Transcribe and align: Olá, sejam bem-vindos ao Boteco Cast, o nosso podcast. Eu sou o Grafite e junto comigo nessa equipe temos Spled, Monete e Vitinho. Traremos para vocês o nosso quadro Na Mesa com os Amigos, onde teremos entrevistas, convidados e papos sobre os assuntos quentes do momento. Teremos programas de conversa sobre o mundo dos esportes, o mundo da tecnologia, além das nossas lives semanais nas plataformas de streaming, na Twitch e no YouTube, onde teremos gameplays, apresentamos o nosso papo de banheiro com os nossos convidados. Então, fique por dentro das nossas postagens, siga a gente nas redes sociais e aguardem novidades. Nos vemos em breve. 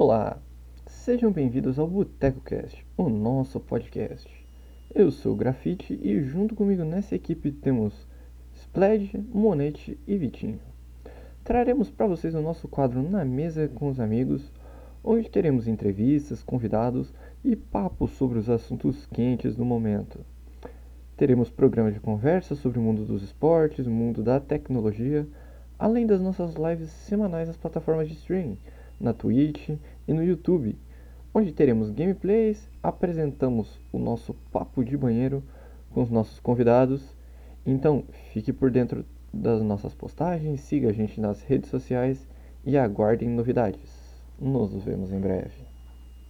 Olá, 0.00 0.38
sejam 0.86 1.32
bem-vindos 1.32 1.76
ao 1.76 1.88
Boteco 1.88 2.40
Cast, 2.42 2.86
o 2.96 3.08
nosso 3.08 3.58
podcast. 3.58 4.30
Eu 4.94 5.10
sou 5.10 5.32
o 5.32 5.36
Grafite 5.36 5.98
e 6.00 6.22
junto 6.22 6.54
comigo 6.54 6.84
nessa 6.84 7.16
equipe 7.16 7.50
temos 7.50 8.06
Spled, 8.54 9.18
Monete 9.34 9.98
e 10.06 10.16
Vitinho. 10.16 10.60
Traremos 11.42 11.90
para 11.90 12.06
vocês 12.06 12.32
o 12.36 12.40
nosso 12.40 12.68
quadro 12.68 13.02
Na 13.02 13.24
Mesa 13.24 13.66
com 13.66 13.88
os 13.88 13.98
Amigos, 13.98 14.52
onde 15.02 15.28
teremos 15.28 15.66
entrevistas, 15.66 16.44
convidados 16.44 17.12
e 17.44 17.56
papos 17.56 18.12
sobre 18.12 18.38
os 18.38 18.48
assuntos 18.48 19.04
quentes 19.06 19.56
do 19.56 19.64
momento. 19.64 20.20
Teremos 21.16 21.50
programas 21.50 21.92
de 21.92 21.98
conversa 21.98 22.54
sobre 22.54 22.78
o 22.78 22.82
mundo 22.82 23.04
dos 23.04 23.24
esportes, 23.24 23.84
o 23.84 23.90
mundo 23.90 24.22
da 24.22 24.38
tecnologia, 24.38 25.26
além 25.76 26.06
das 26.06 26.20
nossas 26.20 26.54
lives 26.54 26.88
semanais 26.88 27.48
nas 27.48 27.56
plataformas 27.56 28.06
de 28.06 28.14
streaming, 28.14 28.58
na 29.00 29.12
Twitch 29.12 29.70
e 30.06 30.12
no 30.12 30.22
YouTube, 30.22 30.76
onde 31.32 31.52
teremos 31.52 31.90
gameplays, 31.90 32.68
apresentamos 32.82 33.78
o 33.92 33.98
nosso 33.98 34.34
papo 34.50 34.84
de 34.84 34.96
banheiro 34.96 35.42
com 35.90 36.02
os 36.02 36.10
nossos 36.10 36.40
convidados. 36.40 37.16
Então, 37.64 38.04
fique 38.32 38.52
por 38.52 38.70
dentro 38.70 39.04
das 39.32 39.62
nossas 39.62 39.94
postagens, 39.94 40.60
siga 40.60 40.90
a 40.90 40.92
gente 40.92 41.20
nas 41.20 41.42
redes 41.42 41.70
sociais 41.70 42.26
e 42.64 42.76
aguardem 42.76 43.28
novidades. 43.28 44.20
Nos 44.40 44.72
vemos 44.84 45.12
em 45.12 45.20
breve. 45.20 45.77